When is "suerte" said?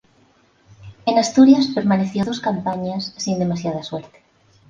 3.83-4.23